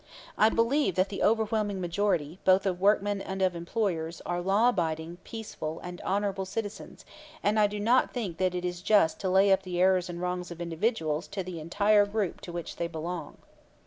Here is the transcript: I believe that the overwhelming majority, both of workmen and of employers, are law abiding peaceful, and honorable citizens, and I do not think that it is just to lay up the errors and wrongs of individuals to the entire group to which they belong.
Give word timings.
I 0.35 0.49
believe 0.49 0.95
that 0.95 1.09
the 1.09 1.21
overwhelming 1.21 1.79
majority, 1.79 2.39
both 2.43 2.65
of 2.65 2.81
workmen 2.81 3.21
and 3.21 3.39
of 3.43 3.55
employers, 3.55 4.19
are 4.25 4.41
law 4.41 4.69
abiding 4.69 5.17
peaceful, 5.23 5.79
and 5.83 6.01
honorable 6.01 6.45
citizens, 6.45 7.05
and 7.43 7.59
I 7.59 7.67
do 7.67 7.79
not 7.79 8.11
think 8.11 8.39
that 8.39 8.55
it 8.55 8.65
is 8.65 8.81
just 8.81 9.19
to 9.19 9.29
lay 9.29 9.51
up 9.51 9.61
the 9.61 9.79
errors 9.79 10.09
and 10.09 10.19
wrongs 10.19 10.49
of 10.49 10.59
individuals 10.59 11.27
to 11.27 11.43
the 11.43 11.59
entire 11.59 12.07
group 12.07 12.41
to 12.41 12.51
which 12.51 12.77
they 12.77 12.87
belong. 12.87 13.37